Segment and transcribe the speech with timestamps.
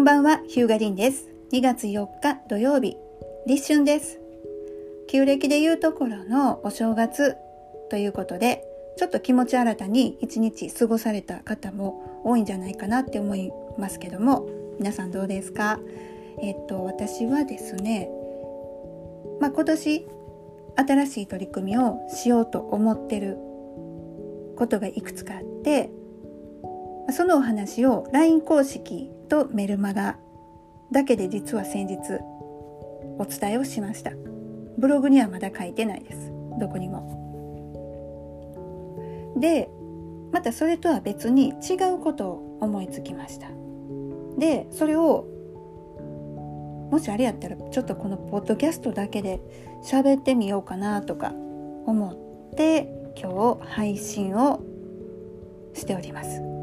[0.00, 1.28] んばんは、ヒューガリンです。
[1.52, 2.96] 2月4日土曜日、
[3.46, 4.18] 立春です。
[5.10, 7.36] 旧暦でいうところのお正月
[7.90, 8.64] ということで、
[8.96, 15.78] ちょっと気持ち新たに一日過ごされた方も多いんじゃないかなって思いますけども、皆さんどうですか？
[16.40, 18.08] えっと、私はですね、
[19.38, 20.06] まあ、今年
[20.76, 23.36] 新しい取り組みをしようと思ってる
[24.56, 25.90] ことがいくつかあって
[27.10, 30.18] そのお話を LINE 公式とメルマガ
[30.92, 31.96] だけで実は先日
[33.18, 34.12] お伝えをしました。
[34.76, 36.32] ブログにはまだ書いてないです。
[36.58, 37.18] どこにも。
[39.38, 39.70] で
[40.32, 43.48] またそれとは別に違うことを思いつきました。
[44.36, 45.26] でそれを
[46.90, 49.40] もしあれやったらちょっとこのポッドキャストだけで
[49.84, 51.32] 喋ってみようかなとか
[51.86, 54.60] 思って今日配信を
[55.72, 56.59] しております。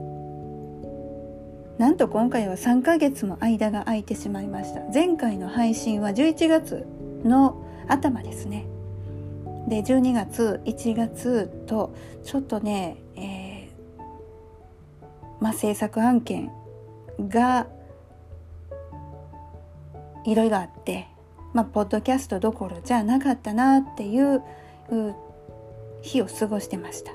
[1.78, 6.88] なんと今回は3ヶ月も間が空いてしまいました前回の配信は11月
[7.24, 8.66] の頭ですね
[9.68, 14.02] で12月1月とちょっとね、えー、
[15.40, 16.52] まあ、制作案件
[17.20, 17.68] が
[20.26, 21.08] いろいろあって、
[21.54, 24.42] まあ、ポッドキャストどころじゃなかったなっていう
[26.02, 27.12] 日を過ごしてました。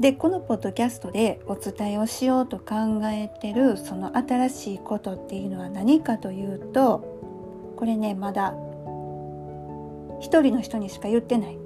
[0.00, 8.54] でこのポッドキャストでお伝えをしようと考えてるその新しいことっていうのは何かというとこれねまだ
[10.20, 11.58] 一人の人にしか言ってない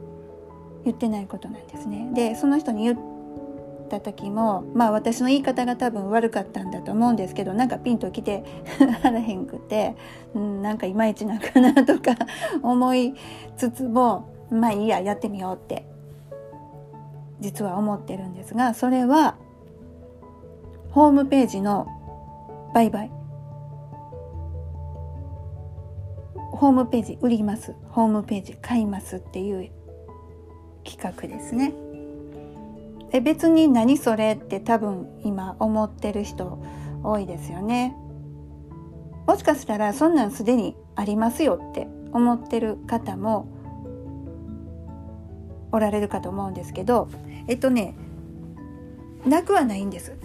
[0.84, 2.10] 言ってないことなんですね。
[2.12, 2.98] でその人に言っ
[3.88, 8.44] た時もまあ私の言い方が多分悪かったんだと思うんですけどなんかピンときて
[9.02, 9.94] はらへんくて、
[10.34, 12.16] うん、なんかいまいちなんかなとか
[12.62, 13.14] 思い
[13.56, 15.91] つつもまあいいややってみようって
[17.42, 19.36] 実は思ってるんですがそれは
[20.90, 21.86] ホームページの
[22.74, 23.10] 売買
[26.52, 29.70] ホームページ売りますホームページ買いますっていう
[30.84, 31.74] 企画ですね。
[33.12, 36.62] え別に何それって多分今思ってる人
[37.02, 37.94] 多いですよね。
[39.26, 43.48] もしかしたらそんなんすでにありますよって思ってる方も
[45.72, 47.08] おられるかと思うんですけど
[47.48, 47.94] えっとね
[49.26, 50.16] なくはないんです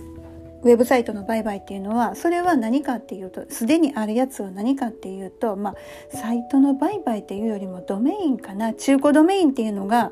[0.64, 5.76] ウェブサイトの売買っていうのはそれは何かっていうとすでにあるやつは何かっていうとまあ
[6.18, 10.12] サイトの売買っていうよりもドメインかな中古ドメインっていうのが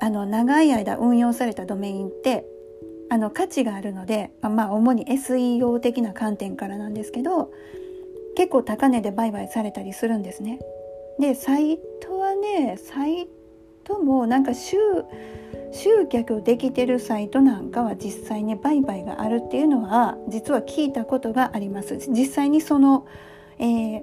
[0.00, 2.44] あの長い間運用されたドメインって
[3.10, 7.52] あの価値があるのでまあ主に SEO 的な観点からなんですけど
[8.36, 10.58] 結構高値で売買されたりするんですね。
[11.18, 13.28] でサイトはねサイ
[13.84, 14.76] トもなんか集
[15.72, 21.96] 集客できてるサイトなんかは実際に売買があるっていうのは実は聞いたことがあります。
[22.08, 23.06] 実際にその、
[23.58, 24.02] えー、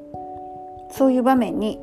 [0.91, 1.79] そういう場面に、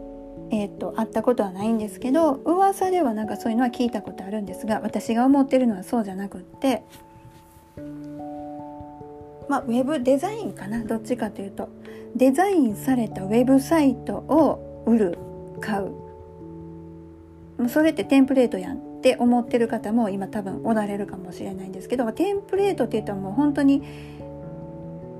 [0.51, 6.83] えーと、会ったことはないんですけど噂ではなんかそういうのは聞いたことあるんですが私が思ってるのはそうじゃなくって
[9.49, 10.85] まあウェブデザインかな？
[10.85, 11.69] どっちかというと
[12.17, 15.19] デザインされたウェブサイトを売る
[15.61, 16.06] 買う。
[17.59, 23.83] もうそれってテンプレートやんって思ってる方も今多分おられるかもしれないんですけどテンプレートって言ったらもう本当に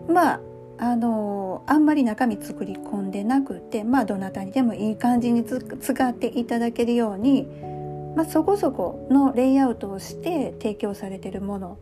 [0.09, 0.41] まあ
[0.79, 7.47] あのあんまり中身作り込んでなくてまあどなたにでもいい感じに使っていただけるように、
[8.15, 11.79] まあ、そこそこのレイアウトをして提供されてるもの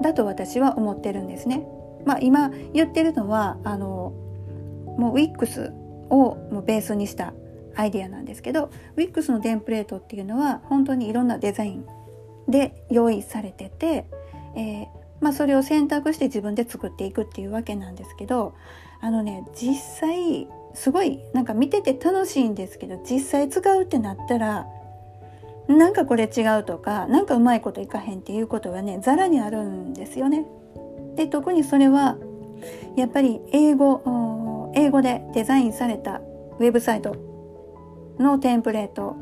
[0.00, 1.66] だと私は思ってるんですね。
[2.04, 4.12] まあ、今言ってるのはあの
[4.98, 5.72] もう WIX
[6.10, 7.32] をもうベースにした
[7.76, 11.86] アイディアなんですけど WIX のテンプレートっていうのは本当にいろんなデザイン
[12.48, 14.06] で用意されてて、
[14.56, 14.86] えー、
[15.20, 18.54] まあ、それを選択して自分で作っていくっていうわけなんですけど
[19.00, 24.66] あのね実際すごいなんか見てて楽しいんですけど実際使うってなったら
[25.68, 30.46] なんかこれ違うとか何かうまいこといかへんっていうことがねざらにあるんですよね。
[31.16, 32.16] で特にそれは
[32.96, 36.20] やっぱり英語英語でデザインされた
[36.58, 37.33] ウェブサイト
[38.18, 39.16] のテンプレート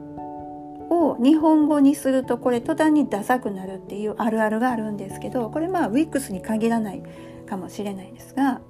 [0.90, 7.02] を日本語にするとこれ途端にダサくなるっていうあるあるがあるんですけどこれまあ WIX に限らない
[7.48, 8.60] かもしれないですが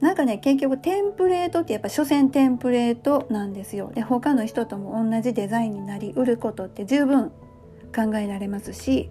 [0.00, 3.92] なんかね結局テンプレートってやっぱ所詮テンプレートなんですよ。
[3.94, 7.30] で他の人とも同じデザインになりうることって十分
[7.94, 9.10] 考えられますし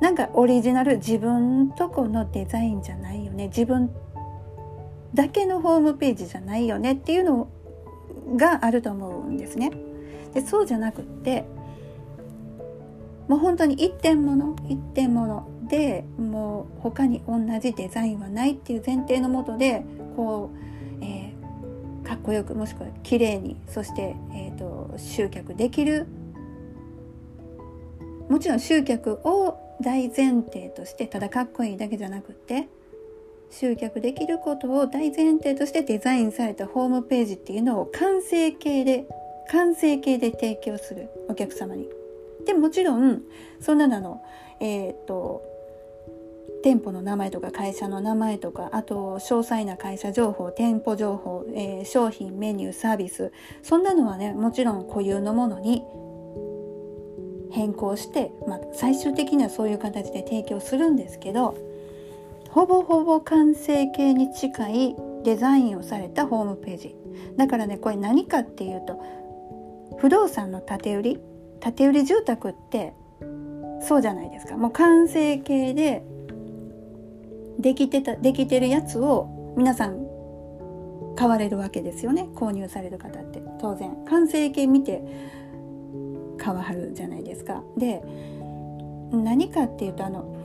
[0.00, 3.90] なんかオリジナル自分とこのデザインじゃないよね自分
[5.14, 7.48] だけのホームページじゃないよねっていうの
[8.34, 9.72] があると思うんですね。
[10.34, 11.44] でそうじゃなくって
[13.28, 19.84] もう本当に一点物一点物でもう他に同じデザインはないっていう前提のもとで
[20.14, 20.50] こ
[21.00, 26.06] う、えー、かっこよくもしくは綺麗にそして、えーと、集客できる
[28.28, 32.68] もちろん集客を大前提としてただかっこいいだけじゃなくって
[33.50, 39.06] 集客できることを大前提としてデザインされたホームページっていうのを完成形で
[39.50, 41.88] 完成形で提供するお客様に。
[42.44, 43.22] でもちろん
[43.60, 44.22] そんなの
[44.60, 45.42] えっ、と
[46.62, 53.32] 店舗の名前とか会社の名前とかあと詳細な会社情報店舗情報、えー、商品メニューサービス
[53.62, 55.82] そんなのはねもちろん固有のものに
[57.52, 61.56] 変更して、まあ、最終的にはそういう形で提供するんですけど
[62.56, 66.96] ほぼほぼ完成形に近いデザインをされたホームページ。
[67.36, 68.98] だからねこれ何かっていうと
[69.98, 71.20] 不動産の建て売り
[71.60, 72.94] 建て売り住宅って
[73.82, 74.56] そうじゃないですか。
[74.56, 76.02] もう完成形で
[77.58, 80.06] できてたできてるやつを皆さん
[81.14, 82.26] 買われるわけですよね。
[82.34, 83.42] 購入される方って。
[83.60, 83.94] 当然。
[84.06, 85.02] 完成形見て
[86.38, 87.62] 買わはるじゃないですか。
[87.76, 88.02] で
[89.12, 90.35] 何かっていうとあの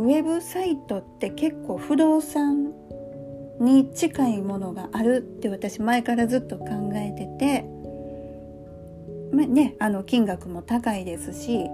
[0.00, 2.72] ウェブサイトって結構不動産
[3.60, 7.64] に近いものがあるって私前からずっと考えてて、
[9.30, 11.66] まね、あの金額も高いですし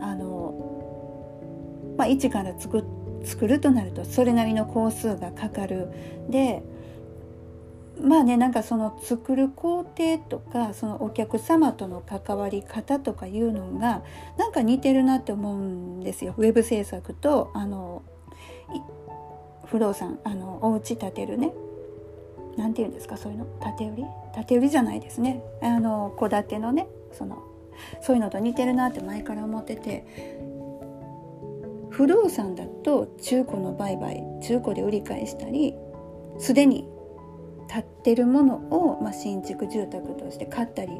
[0.00, 2.84] あの、まあ、一から作
[3.24, 5.88] 作るとなるとそれなりの工数がかかる。
[6.28, 6.62] で
[8.00, 14.02] まあねなんかその作る工程とかそのお客様との関わり方とかいうのが
[14.38, 16.34] なんか似てるなって思うんですよ。
[16.36, 18.02] ウェブ制作とあの
[19.66, 21.52] 不動産あのお家建てるね。
[22.56, 23.46] 何て言うんですかそういうの？
[23.62, 24.04] 建て売り？
[24.34, 25.42] 建て売りじゃないですね。
[25.62, 27.42] あの戸建てのねその
[28.00, 30.40] そういうのと似てるなって前から思ってて。
[31.90, 35.74] 不動産だと中古の売買中古で売り買いしたり
[36.38, 36.88] すでに
[37.68, 40.92] 建ってるものを、まあ、新築住宅として買ったり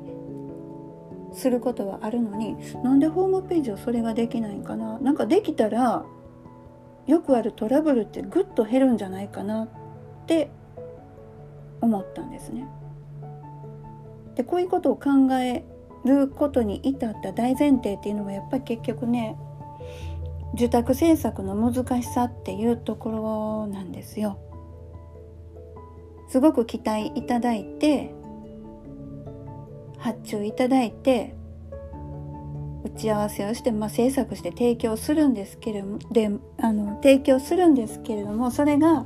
[1.35, 4.99] することはあるのになんでホームページをそれができないんかな？
[4.99, 6.05] なんかできたら
[7.07, 9.69] よくあるトラブルってぐっと減るんじゃないかなっ
[10.27, 10.51] て
[11.81, 12.67] 思ったんですね。
[14.35, 15.11] でこういうことを考
[15.41, 15.65] え
[16.05, 19.37] ることに至った大前提っていうのがやっぱり結局ね
[20.55, 24.39] 受託政策の難しさっていうところなんですよ。
[26.33, 28.15] すごく期待いただいて
[29.99, 31.37] 発注いただいて
[32.85, 39.05] 打ち合わせをして、まあ、制作して提供するんですけれどもであの提供するんですけれどもそれが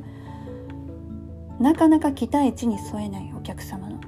[1.58, 4.00] なかなか期待値に添えないお客様の。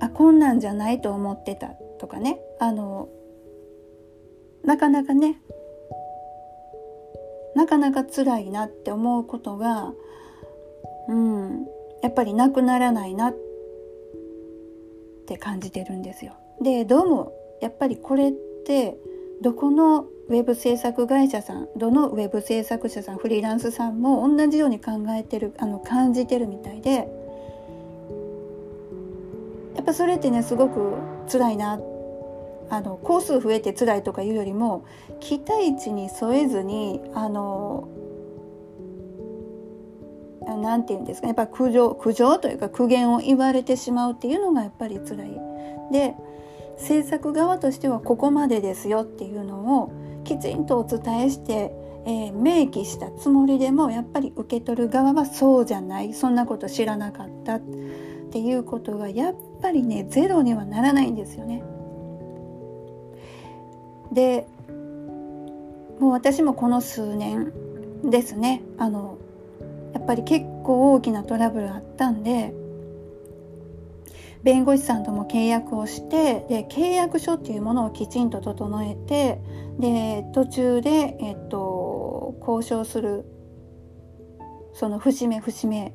[0.00, 1.68] あこんなんじゃないと思ってた。
[1.98, 2.40] とかね。
[2.58, 3.08] あの
[4.64, 5.36] なかなかね。
[7.54, 9.92] なかなか辛いなって思うことが
[11.08, 11.66] うん
[12.02, 13.36] やっぱりなくならないなっ
[15.26, 16.34] て感じてるんですよ。
[16.60, 18.32] でどうもやっぱりこれっ
[18.64, 18.96] て
[19.42, 27.08] どこのウェブ制作会社さんどのウェブ制作者さんフリーランスさんも同じように考えてるあの感じてるみたいで
[29.74, 30.96] やっぱそれってねすごく
[31.30, 31.80] 辛いな
[32.68, 34.84] あの工数増えて辛いとかいうよりも
[35.20, 37.88] 期待値に添えずにあの
[40.54, 45.40] なんて言うんですかやっぱ苦情苦情というか苦言を言われてしまうっていうのがやっぱり辛い。
[45.92, 46.14] で
[46.78, 49.92] 制作側としてはここまでですよっていうのを
[50.24, 51.74] きちんとお伝えして、
[52.04, 57.60] えー、明記したつもりでもやっぱり受け取る側はそうじゃないそんなこと知らなかったっ
[58.30, 61.62] ていうことがやっぱりねゼロにはならないんですよね。
[64.12, 64.46] で
[65.98, 67.52] もう私もこの数年
[68.04, 69.18] ですねあの
[70.06, 72.54] ぱり結構大きなトラブルあったんで
[74.42, 79.40] 弁護士さんとも契約をしてで契約書っていうものをきちんと整えて
[79.78, 83.24] で途中で、えっと、交渉する
[84.72, 85.94] その節目節目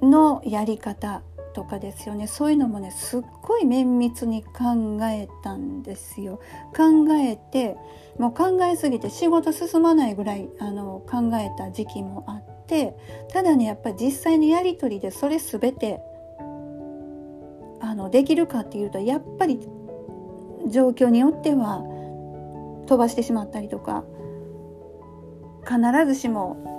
[0.00, 1.22] のやり方
[1.52, 2.26] とかですよね。
[2.26, 6.40] そういうのもねすっごい綿密に考えたんですよ。
[6.76, 7.76] 考えて
[8.18, 12.96] もう考えすぎて仕事進まないぐらいあの考えた時期もあって
[13.32, 16.00] ただねやっぱり実際のやり取りでそれ全て
[17.80, 19.60] あのできるかっていうとやっぱり
[20.68, 21.82] 状況によっては
[22.86, 24.04] 飛ばしてしまったりとか
[25.64, 26.71] 必ずしも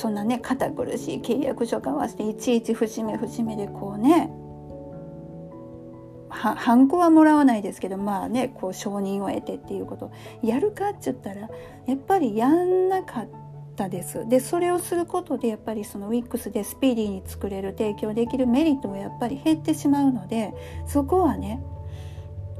[0.00, 4.30] そんなね堅苦しい契約書交わしていちいち節目節目でこうね
[6.30, 10.10] ハンコはもらわないですけどまあねこう承認を得てっていうこと
[10.42, 11.50] やるかっちゅったら
[11.86, 13.28] やっぱりやんなかっ
[13.76, 14.26] たです。
[14.26, 20.54] でそれをすることでやっぱりその WIX でスピーディーに作れる提供できるメリットがやっぱり減ってしまうので
[20.86, 21.62] そこはね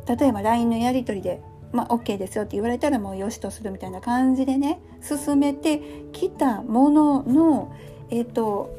[0.06, 1.40] 例えば LINE のやり取りで
[1.72, 5.80] まあ、OK ですよって言われたらもうよしとするみたいな感じでね進めて
[6.12, 7.74] きたものの
[8.10, 8.76] えっ、ー、と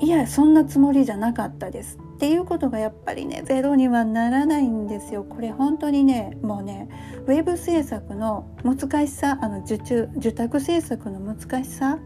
[0.00, 1.98] いやそんなつもりじゃなかったです。
[2.16, 5.24] っていうことがやっぱりねゼロにはならないんですよ。
[5.24, 6.88] これ本当にねもうね
[7.26, 11.98] ウェブ制作の難しさあの受注受託制作の難しさ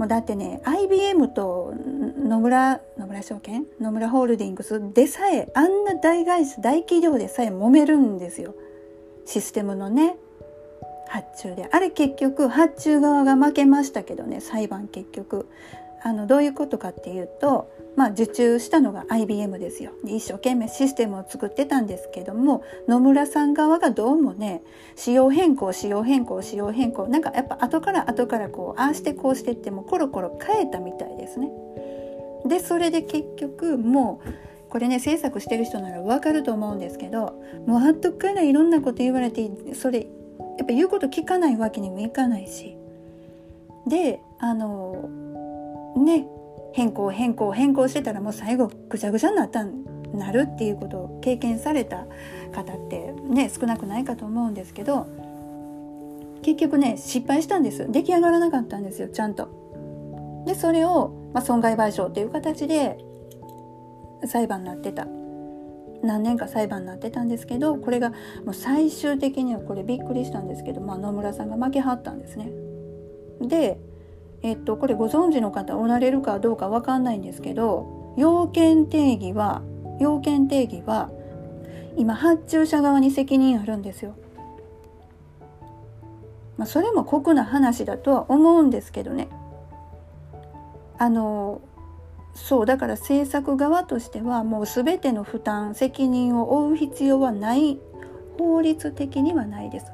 [0.00, 3.66] もうだってね IBM と野村野村証券？
[3.82, 8.54] 野村ホールディングスでさえあんな大会社大企業でさえ揉めるんですよ。
[9.26, 10.16] システムのね
[11.06, 11.68] 発注で。
[11.70, 15.46] あれ結局発注側が負けましたけどね裁判結局。
[16.02, 24.62] あのどういうことかっていうと、まあ、受注したのが IBM ですよで一生懸命システムを作ってたんですけども野村さん側がどうもね
[24.96, 31.50] 仕様変更仕様変更仕様変更なんかやっぱ後から後からこうああしてこうしてってもコロコロ変えたみたいですね。
[32.46, 34.30] でそれで結局もう
[34.70, 40.04] これね制作してる人なら分かると思うんですけどもう後からいろんなこと言われてそれや
[40.64, 42.76] っぱ言うこと聞かないわけにもいかないし
[43.86, 45.10] であの
[46.00, 46.26] ね
[46.72, 52.06] 変更変更変更してたらもう最後ぐちゃぐちゃになったなるっていうことを経験された
[52.52, 55.06] 方ってね少なくないかと思うんですけど
[56.42, 59.60] 結局ね失敗したんです出来上がらなかったんですよちゃんと。
[60.46, 62.96] でそれを、まあ、損害賠償っていう形で
[64.24, 65.06] 裁判になってた
[66.02, 68.10] 何年か裁判になってたんですけどこれが
[68.44, 72.50] もう最終的にはこれびっくりしたんですけど、まあ、野村さんが負けはったんですね。
[73.42, 73.78] で
[74.42, 79.62] えっと、これご存知の方おられるかどうかわかんないんですけど要件定義は
[79.98, 81.10] 要件定義は
[81.96, 84.14] 今発注者側に責任あるんですよ。
[86.56, 89.28] まあ、それも酷な話だとは思うんですけどね。
[90.98, 91.60] あの
[92.34, 97.78] そうだから制作側としてはもう全ての負担責任を負う必要はない
[98.38, 99.86] 法律的にはないです。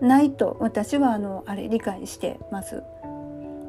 [0.00, 2.82] ないと私はあのあれ理解してます。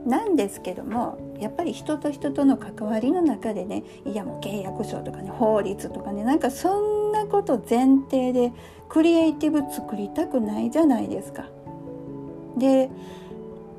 [0.06, 8.52] なんですけどもやっぱり人と人との関わりの中でねいやもう契約書とかね法律とかねなんかそんなこと前提で
[8.90, 11.46] クリエイティブ作りたくないじゃないですか。
[12.58, 12.90] で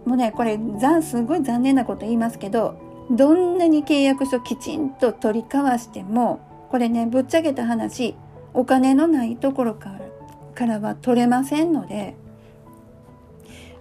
[0.05, 2.77] もうねこれざすごい残念なこと言いますけど
[3.11, 6.41] どんなに契約書きちんと取り交わしても
[6.71, 8.17] これねぶっちゃけた話
[8.53, 10.01] お金のないところから
[10.55, 12.15] からは取れませんので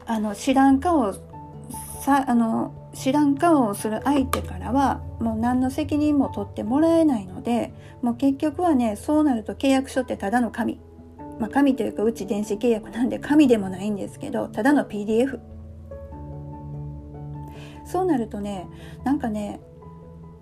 [0.06, 1.14] あの知らん顔
[2.04, 10.82] さあの知らん顔をする相手からはもう何の責任も取ってもらえないのでもう結局はねそうなると契約書ってただの紙
[11.40, 15.40] まあ紙というかうち電子契約なんで紙でもないんですけどただの PDF
[17.86, 18.68] そうなるとね
[19.06, 19.62] なんかね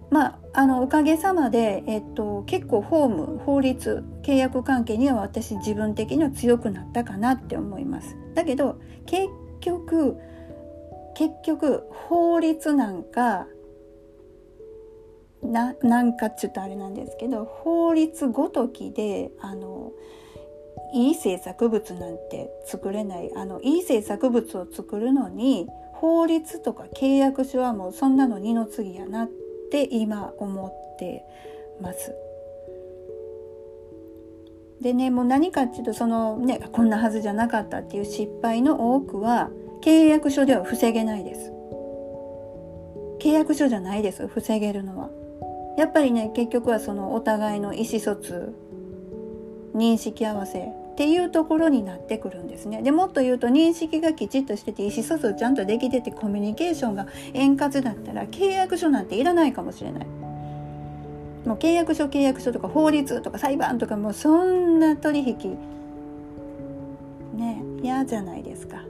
[0.10, 8.18] まあ、あのおかげさまで、えっと、結構法務法律契約関係には私自分的には強くなったかなって思います。
[8.36, 9.30] だけど結
[9.62, 10.18] 局
[11.16, 13.48] 結局法律なんか
[15.44, 19.92] ななんかちゅうとあれなんですけど法律ごときであの
[20.94, 29.30] いい制作物なんて作れないあのいい制作物を作るのに法律とか契約書はもうそんなの二の次やなっ
[29.72, 31.24] て今思って
[31.82, 32.14] ます。
[34.82, 39.52] でねもう何かっていうとそのねこんなはずじゃなかったっていう失敗の多くは
[39.82, 41.52] 契約書では防げないです。
[43.20, 45.10] 契約書じゃないです防げるのは。
[45.78, 48.54] やっぱりね結局はそのお互いの意思疎通
[49.76, 52.82] 認識合わせっていうところになってくるんですね。
[52.82, 60.06] でもっと言うと認識がきちっとしてて意思疎通ちゃんとできててコミュニケーションが円滑だったら契約書なんていらないかもしれない。
[61.46, 65.58] もう契約書契約書とか法律とか裁判とかもうそんな取引
[67.34, 68.84] ね嫌じゃないですか。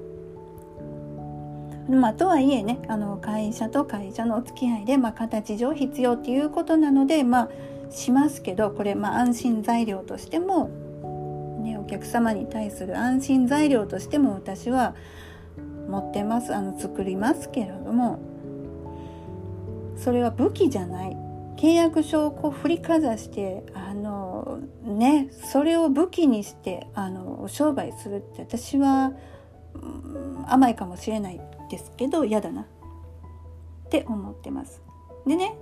[1.96, 7.50] まあ、とはいえねあの会社と会社のお付き合いで、まあ、形上必要っていうことなので、まあ、
[7.92, 10.70] しますけどこれ、まあ、安心材料としても、
[11.62, 14.96] ね、お客様に対する安心材料としても私は
[15.90, 18.20] 持ってますあの作りますけれども
[19.98, 21.18] それは武器じゃない。
[21.58, 29.14] 契約書をこう振りかざしてあのねそれを武器にしてあの商売するって私は、
[30.48, 31.40] 甘いかもしれない。
[31.72, 32.62] ですけど嫌だな。
[32.62, 32.66] っ
[33.90, 34.82] て思ってます。
[35.25, 35.56] でね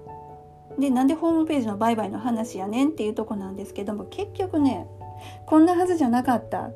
[0.78, 4.88] でなんでホームページの売買の話やねんっていうとこなんですけども結局ね
[5.46, 6.72] こんなはずじゃなかった。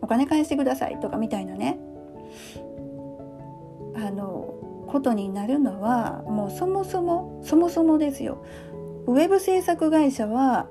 [0.00, 1.78] お金返してくださいとかみたいなね。
[3.96, 4.54] あの
[4.86, 8.42] ことになるのはもうそもそもそもそもですよ。
[9.06, 10.68] ウェブ制作会社は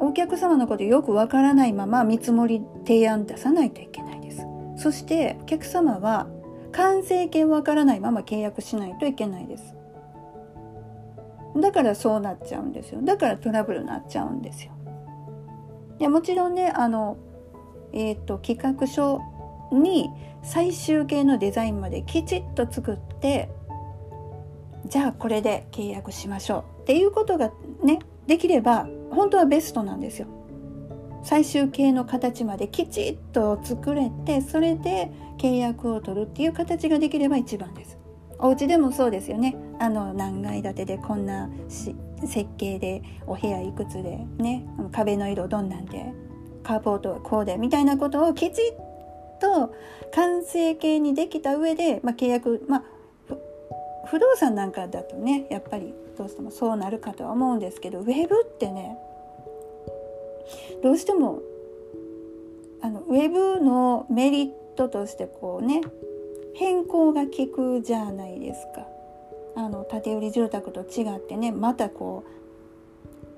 [0.00, 4.13] お客様のことよくわからないまま見積もり提案出さないといけない。
[4.76, 6.26] そしてお客様は
[6.72, 9.74] 完成形わからないまま契約しないといけないです。
[11.56, 13.00] だからそうなっちゃうんですよ。
[13.02, 14.72] だからトラブルになっちゃうんですよ。
[16.00, 17.16] いもちろんねあの
[17.92, 19.20] えっ、ー、と企画書
[19.72, 20.10] に
[20.42, 23.48] 最終形のデザインまできちっと作って
[24.86, 27.52] じゃあこれで契約しましょうっていうことが
[27.82, 30.26] ねできれば本当はベストなんですよ。
[31.24, 37.98] 最終形の形まできちっと作れてそれで契約を取るっていう形ができれば一番です。
[38.38, 46.12] お家でもそうですよねあの何階建てでこんな設計でお部屋いくつでね壁の色どんなんで
[46.62, 49.74] カーポートはこうでみたいなことをきちっと
[50.14, 52.82] 完成形にできた上で、まあ、契約、まあ、
[54.06, 58.98] 不動産なんかだとねやっぱりどうしてもそうなるかとは思うんですけどウェブってね
[60.82, 61.40] どうしても
[62.80, 65.80] あのウェブのメリットとしてこうね
[66.54, 68.86] 変更が効くじゃないですか。
[69.56, 72.24] あの建売り住宅と違ってねまたこ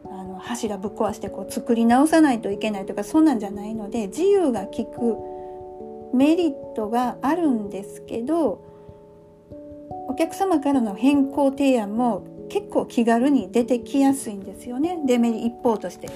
[0.05, 5.17] うあの柱ぶっ壊してこう作り直さないといけないとかそんなんじゃないので自由が利く
[6.15, 8.65] メリットがあるんですけど
[10.09, 16.09] お客様からの変更提案も結構気軽に出てきやすいんですよねデメリ一方として。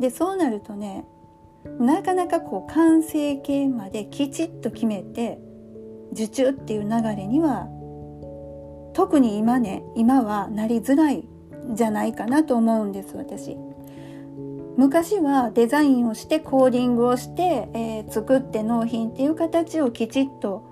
[0.00, 1.04] でそうなるとね
[1.78, 5.38] なかなかこう完成形まできちっと決めて
[6.12, 7.68] 受注っていう流れには
[8.94, 11.26] 特に今ね今はなりづらい
[11.72, 13.56] じゃないかなと思うんです私。
[14.76, 20.64] 昔はデザインをしてコーディングをして、えー、作って納品っていう形をきちっと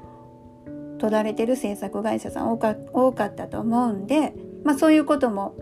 [0.98, 5.54] 取られてる制作会社さん多かったと思うんで、まあ、そういうことも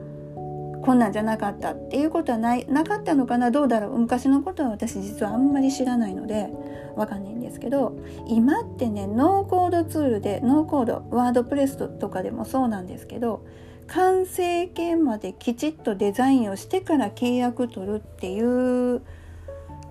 [0.83, 3.51] こんなんじゃなかったっていうことはないなかったのかな？
[3.51, 3.99] どうだろう？
[3.99, 6.51] 昔のことは私実はあんまり知らないので
[6.97, 13.45] わかんないんですけど今ってねノーコードツールでノーコードワードプレスとかでもそうなんですけど
[13.87, 19.03] 完成形まできちっとデザインをしてから契約取るっていう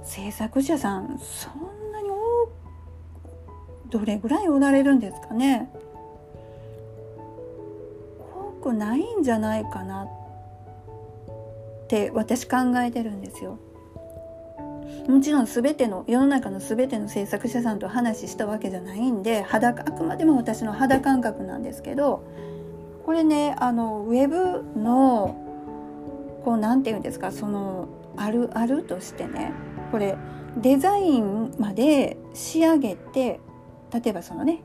[0.03, 2.07] 制作者さんそんなに
[3.89, 5.69] どれぐらいおられるんですかね？
[8.61, 10.07] 多くないんじゃないかな
[11.89, 13.57] って私考えてるんですよ。
[15.07, 22.23] もちろん全ての世の中の全ての制作者さんと話したわけじゃないんで肌あくまでも私の肌感覚なんですけど
[23.05, 25.35] これねあのウェブの
[26.43, 29.51] こう何て言うんですかそのあるあるとしてね
[29.91, 30.15] これ
[30.57, 33.39] デザインまで仕上げて
[33.91, 34.61] 例えばそのね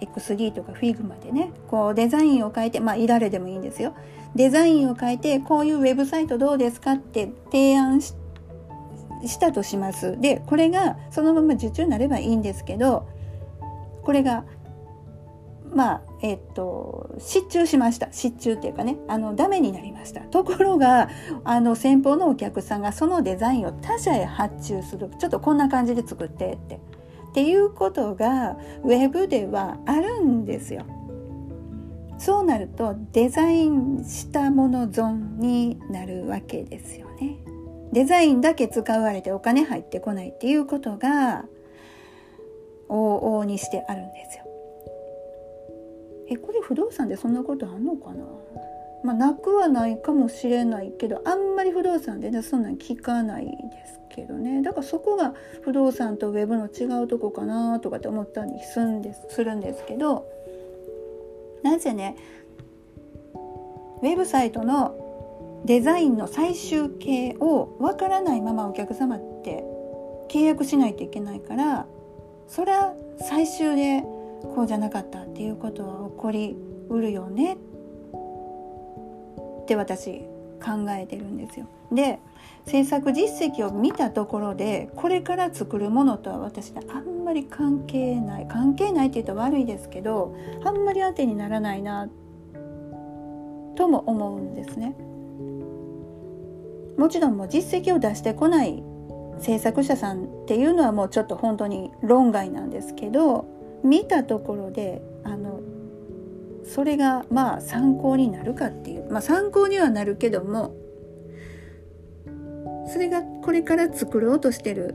[0.00, 3.94] X3 とか Figma でねこうデザインを変えてまあいられでもいいんですよ
[4.34, 8.14] デザインを変えてこういうウェブサイトどうですかって提案し
[9.38, 10.20] たとします。
[10.20, 13.06] でこれがそのまま受注になればいいんですけど
[14.02, 14.44] これが
[15.74, 18.08] まあえっと失注しました。
[18.12, 20.20] 失注っていうかねあのダメになりました。
[20.20, 21.08] ところが
[21.44, 25.10] あの先方のお客さんがそのデザインを他社へ発注する。
[25.18, 26.80] ちょっとこんな感じで作ってって。
[27.30, 30.84] っていうことがウェブではあるんですよ。
[32.24, 37.38] そうなるとデザインしたもの損になるわけですよね。
[37.92, 41.44] デザインだけ使われてお金入ってこないっていうことが
[42.88, 44.44] 往々にしてあるんですよ。
[46.28, 48.24] えこれ不動産でそんなことあんのかな？
[49.02, 53.50] まあなくはないかもしれないけどあんまり不動産でねそんなん聞かないで
[53.84, 60.24] すけどねだからそこが不動産とウェブの違うとこかなとかって思ったりするんですするんですけど
[61.62, 62.16] なぜね
[64.02, 69.64] ウェブサイトのデザインの最終形をわからないままお客様って
[70.28, 71.86] 契約しないといけないから
[72.48, 74.02] そりゃ最終で
[74.54, 76.56] こうじゃなかったっていうことは起こり
[76.88, 77.56] うるよねっ
[79.66, 80.31] て私
[80.62, 81.66] 考えてるんですよ。
[81.90, 82.18] で
[82.64, 92.08] 制作実績を見たところでこれから作るものとは私あんまり関係ない関係ないって言うと悪いですけどあんまり当てにならないな
[93.74, 94.94] とも思うんですね。
[96.96, 98.82] もちろんもう実績を出してこない
[99.40, 103.46] 制作者さんっていうのはもうちょっと本当に論外なんですけど
[103.82, 105.60] 見たところであの
[106.64, 110.76] それがまあ参考になるかっていうまあ参考にはなるけども
[112.92, 114.94] それがこれから作ろうとしてる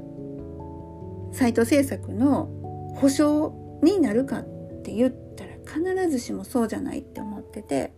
[1.32, 2.50] サイト制作の
[2.96, 4.44] 保証になるかっ
[4.84, 7.94] て言ったら必ずしもそうじゃないって思ってて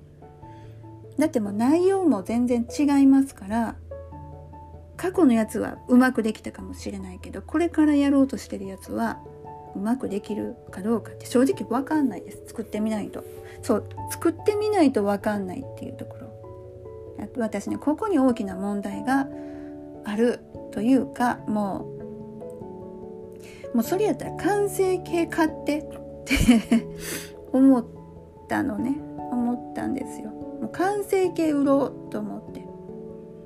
[1.17, 3.75] だってもう内容も全然違いますから
[4.95, 9.19] 過去のやつはうまくできたかもしれないけどこれからやろうとしてるやつは
[9.75, 12.43] うまくできるかどうかって正直分かんないです。
[12.47, 13.23] 作ってみないと。
[13.61, 16.29] そう作ってみないと分かんないっていうところ。
[17.37, 19.27] 私ねここに大きな問題が
[20.05, 20.39] ある
[20.71, 21.85] というかも
[23.73, 25.83] うもうそれやったら完成形買ってっ
[26.25, 26.87] て
[27.51, 27.85] 思っ
[28.47, 28.99] たのね。
[29.31, 30.29] 思ったんですよ。
[30.29, 32.61] もう完成形売ろうと思って。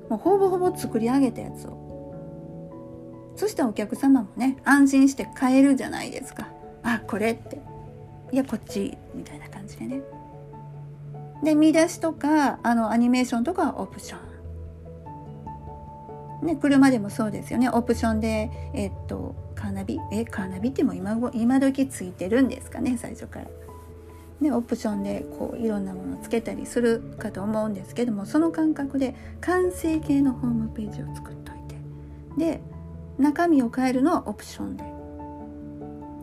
[0.08, 1.83] もうほぼほぼ作り上げたやつを。
[3.36, 6.48] そしたらお客様もね安心して買えるじゃないですか。
[6.82, 7.58] あこれって。
[8.32, 10.02] いやこっちみたいな感じでね。
[11.42, 14.16] で見出しとかあのアニメーションとかはオプショ
[16.42, 16.46] ン。
[16.46, 17.68] ね車でもそうですよね。
[17.68, 19.98] オプションでえっとカーナビ？
[20.12, 23.46] えカーナビっても今今時ついてるんですかね最初から。
[24.40, 31.76] ね、オプションでこういろんなものをつけたりするかと思うんですけどもその感覚で完成形のホームページを作っといて。
[32.36, 32.60] で
[33.18, 34.94] 中身を変えるのはオプションで。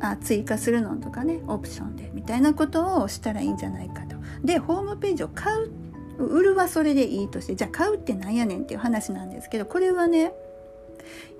[0.04, 4.16] あ追加するのとかねオプションでみたいなことをしたらいいんじゃないかと。
[4.44, 5.72] でホームページを買う
[6.18, 10.34] 売るはそれでいいとしてじゃあ買うってなんやねんっていう話なんですけどこれはねやっ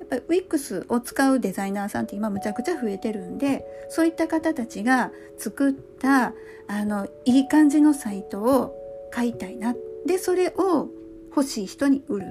[0.10, 6.34] ぱり WIX を使うデザイナーさんって今むちゃくちゃ増えてるんでそういった方たちが作った
[6.68, 8.76] あのいい感じのサイトを
[9.12, 9.76] 買いたいな。
[10.06, 10.88] でそれを
[11.30, 12.28] 欲しい人に売る。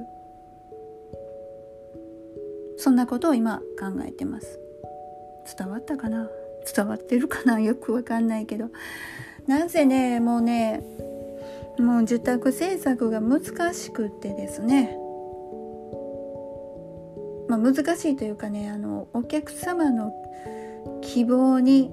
[2.81, 4.59] そんなことを今考えてます。
[5.57, 6.29] 伝わったかな？
[6.75, 7.61] 伝わってるかな？
[7.61, 8.71] よくわかんないけど。
[9.47, 10.83] なぜねもうね
[11.79, 13.43] もう受託制作が難
[13.75, 14.97] しくってですね。
[17.49, 20.13] まあ、難しいというかねあのお客様の
[21.03, 21.91] 希望に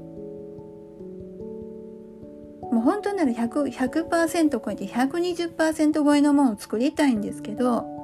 [2.72, 7.97] もう本当なら 100%, 100超えて120%超えのものを作りたいんですけど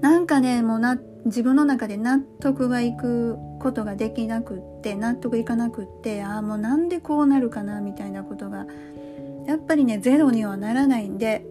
[0.00, 8.66] なんかねもうな自分の中で納得がいくことができなくって納得いかなくってああもうなんでこうなるかなみたいなことが
[9.46, 11.44] やっぱりねゼロにはならないんで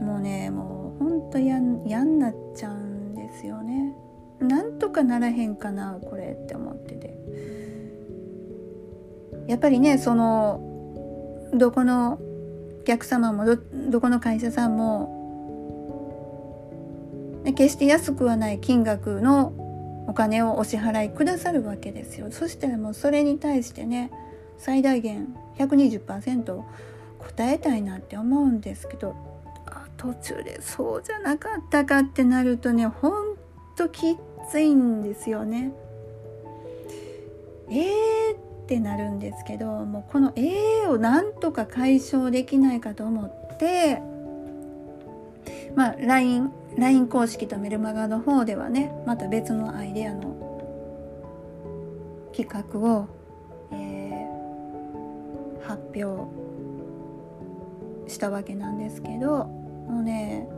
[0.00, 3.94] もうねもうほんと嫌になっちゃうんですよね。
[4.40, 7.18] なんとかならへんかなこれって思ってて。
[9.48, 10.60] やっぱりねその
[11.54, 12.20] どこの
[12.80, 13.56] お客様もど
[13.90, 15.17] どこの会社さんも
[17.48, 19.54] で決して安くはない金額の
[20.06, 24.10] お金をお支払いくださるわけですよそしたらもうそれに対してね
[24.58, 26.62] 最大限120%
[27.18, 29.16] 答えたいなって思うんですけど
[29.96, 33.36] 途中でそうじゃなかったかってなるとねほん
[33.76, 34.18] とき
[34.50, 35.72] ついんですよね。
[37.70, 44.02] えーってなるんですけどもうこの A をなんとか解消できないかと思って
[45.78, 50.34] まあ LINE, LINE 公式とメルマガの方ではねまた別のアイデアの
[52.36, 53.06] 企画を、
[53.70, 56.28] えー、発表
[58.10, 60.48] したわけなんですけどもうね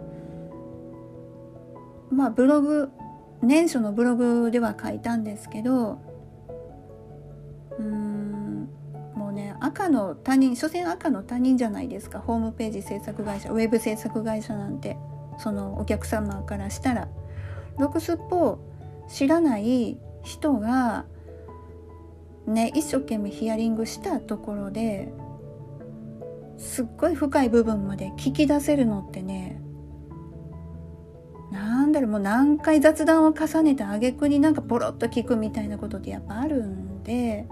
[2.11, 2.89] まあブログ
[3.43, 6.01] 年初のブログでは書いたんですけど
[7.79, 8.71] うん
[9.15, 12.21] もうね赤の他人所詮赤の他人じゃないですか。
[12.21, 14.97] ホームページ制作会社ウェブ制作会社なんて。
[15.41, 17.09] そのお客様からしたら。
[17.81, 18.59] ロクスポ
[19.09, 21.07] 知らない人が
[22.47, 25.13] ね一生懸命ヒアリングしたところで
[26.59, 29.63] すっごい深い部分まで聞き出せるのってね
[31.51, 37.49] なんだろうもう何回雑談を重ねた挙句になんかポロッと聞くみたいなことってやっぱあるんで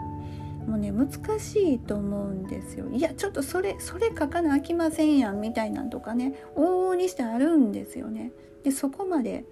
[0.69, 8.33] もうね難しいと思うんですよいやちょっとそれそれ書かなあきませんやんみたいなんとかね往々にしてあるんですよね
[8.65, 9.45] でそこまで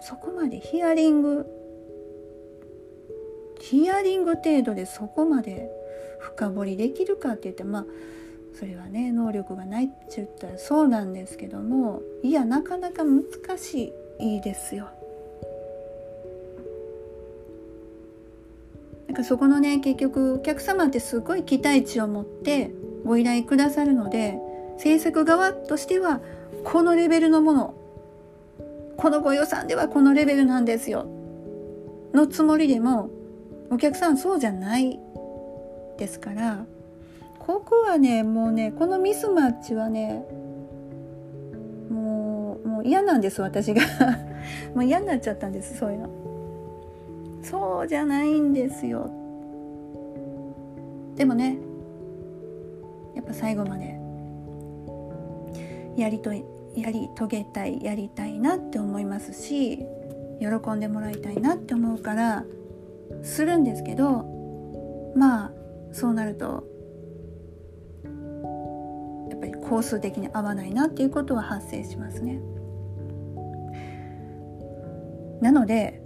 [0.00, 1.46] そこまでヒアリング
[3.60, 5.68] ヒアリング程度でそこまで
[6.20, 7.86] 深掘りできるかって言ってまあ
[8.54, 13.24] それはね能力がないって言ったらそうなんですけどもいやなかなか難
[13.58, 14.90] しいですよ。
[19.12, 22.72] なんかそこのね結局お客様ってすごい期待値を持って
[23.04, 24.38] ご依頼くださるので
[24.78, 26.22] 制作側としては
[26.64, 27.74] このレベルのもの
[28.96, 31.04] このご予算ではこのレベルなんですよ
[32.14, 33.10] のつもりでも
[33.68, 34.98] お客さんそうじゃない
[35.98, 36.64] ですから
[37.38, 40.24] ここはねもうねこのミスマッチはね
[41.90, 43.82] もうもう嫌なんです私が。
[44.74, 46.21] もう嫌になっちゃったんですそういうの。
[47.42, 49.10] そうじゃないんですよ
[51.16, 51.58] でもね
[53.14, 53.98] やっぱ最後まで
[55.96, 59.78] やりとやり遂げたいやりたいなって思いますし
[60.40, 62.44] 喜んでもらいたいなって思うから
[63.22, 64.24] するんですけど
[65.14, 65.52] まあ
[65.92, 66.64] そうなると
[69.28, 72.40] やっぱり工数的に合わないなっていうことは発生しますね。
[75.40, 76.01] なので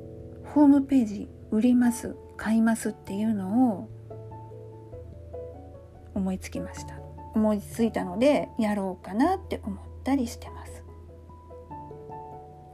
[0.56, 3.90] ホームページ売ります買いますっていうのを
[6.14, 6.94] 思いつきました。
[7.34, 10.82] 思いついたのでやろうかなって思ったりしてます。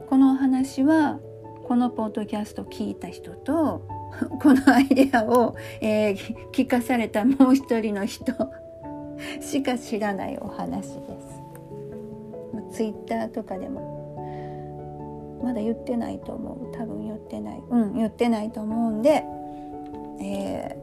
[0.07, 1.19] このお話は
[1.67, 3.85] このポッドキャスト聞いた人と
[4.41, 8.33] このアイデアを、えー、聞かされたもう一人の人
[9.41, 11.19] しか知らないお話で
[12.71, 12.77] す。
[12.77, 13.92] ツイッターとかでも
[15.43, 16.75] まだ言ってないと思う。
[16.75, 17.63] 多分言ってない。
[17.69, 19.23] うん言ってないと思うんで、
[20.21, 20.77] え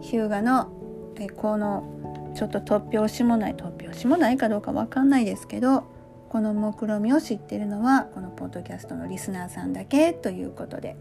[0.00, 0.72] ー、日向の、
[1.16, 5.84] えこのちょっと突拍子もない突拍子もないかどうか分かんないですけど
[6.28, 10.96] この目論見を知ってるのはこのポッドキャストのリスナーさんだけということで。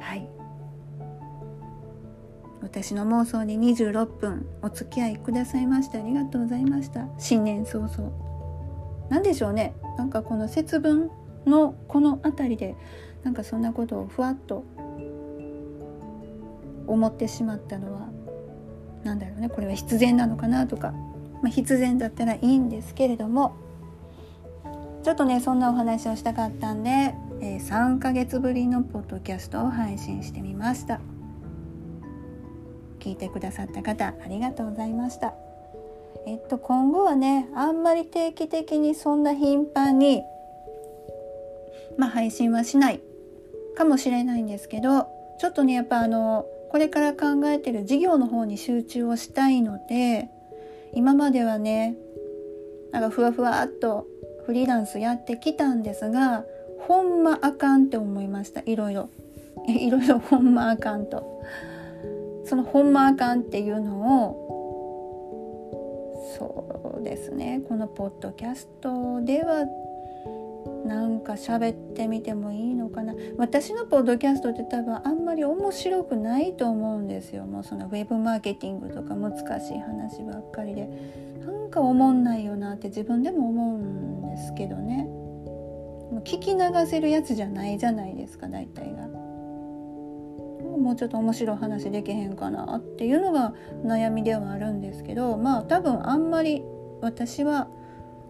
[0.00, 0.28] はい。
[2.60, 7.06] 私の妄想に26分お付き合いくださいましてありがとうございました。
[7.18, 8.10] 新年早々。
[9.08, 9.74] 何でしょうね。
[9.98, 11.10] なんかこの節分
[11.46, 12.76] のこの辺りで
[13.22, 14.64] なんかそんなことをふわっと
[16.86, 18.08] 思ってしまったのは
[19.04, 20.92] 何だろうねこれは必然なのかなとか、
[21.42, 23.56] まあ、必然だったらいいんですけれども
[25.02, 31.00] ちょっとねそんなお話をしたかったんで、えー、3ヶ月ぶりのポッドキャストを配信してみました。
[33.00, 35.34] 聞いてくださった方ありがとうございました。
[36.24, 40.22] えっと今後はねあんまり定期的にそんな頻繁に
[41.98, 43.00] まあ配信はしない
[43.76, 45.06] かもしれないんですけど
[45.40, 50.28] ちょっとねやっぱあのこれから考えてる事業の方に集中をしたいので
[50.94, 51.96] 今まではね
[52.92, 54.06] なんかふわふわっと
[54.46, 56.44] フリーランスやってきたんですが
[56.86, 58.62] ほんまあかんって思いました。
[58.66, 59.08] いろいろ。
[59.68, 61.42] いろいろほんまあかんと。
[62.44, 64.52] そのほんまあかんっていうのを
[66.38, 67.62] そうですね。
[67.68, 69.64] このポッドキャストでは
[70.84, 73.14] なんか喋ってみてもいいのかな。
[73.36, 77.44] 私のポッドキャストって多分あんまり面白くないと思うんですよ。
[77.44, 80.88] もうそのウェブマーケティングとか難しい話ばっかりで。
[81.46, 85.08] なんか思んないよなって自分でも思うんですけどね。
[86.24, 89.08] 聞き流せるやつじゃないじゃないですか大体が。
[90.78, 95.36] もうちょっと面白い話できへんかなっていうのが悩みではあるんですけど。
[95.36, 96.64] まあ多分あんまり
[97.00, 97.68] 私は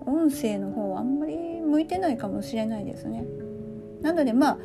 [0.07, 1.37] 音声の方はあんまり
[1.73, 3.25] 向いてないかもしれないですね。
[4.03, 4.59] なのでまあ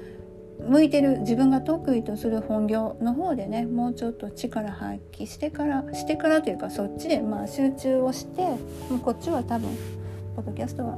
[0.59, 8.57] 向いてる自分が得意とする本業の方でねもうちょっと力発揮してからしてからというかそっちでまあ集中をしても
[8.95, 9.69] うこっちは多分
[10.35, 10.97] ポッドキャストは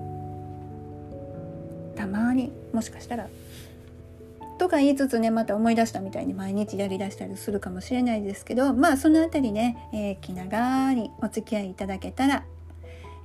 [1.96, 3.28] たまにもしかしたら
[4.58, 12.46] とか言いつつねまた思い出したみたいに毎日やりだしたりするかもしれないですけどまあその辺りね、えー、気長にお付き合いいただけたら、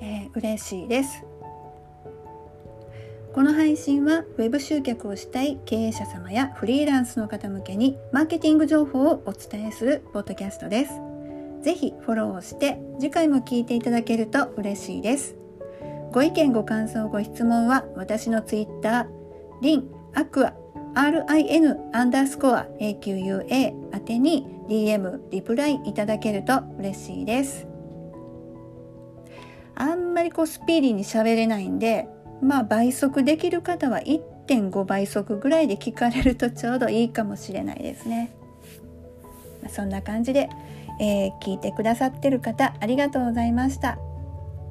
[0.01, 1.34] えー、嬉しいです。
[3.35, 10.93] この配信は Web 集客をしたい経営者様やフリーランスの方向けにマーケティング情報をお伝えするポッドキャストです。
[11.61, 15.35] ぜひフォローをして次回も聞いていただけると嬉しいです。
[16.13, 19.09] ご意見ご感想ご質問は私の Twitter
[19.61, 20.55] リンアクア
[20.95, 23.49] RIN アンダースコア AQUA
[23.93, 27.67] 宛てに DM リプライいただけると嬉しいです。
[29.75, 32.07] あんまりこうスピーディーに喋れないんで
[32.45, 38.31] まあ倍速できる方は1.5倍速ぐらいで聞かれるとちょうどいいかもしれないですね。
[39.63, 40.49] ま、そんな感じで、
[41.01, 43.99] えー、聞いてくださってる方ありがとうございました。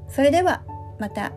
[0.10, 0.64] それでは
[1.00, 1.34] また